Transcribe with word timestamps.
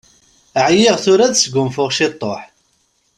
Ɛyiɣ, 0.65 0.95
tura 1.03 1.23
ad 1.27 1.35
sgunfuɣ 1.37 1.89
ctuḥ. 1.93 2.41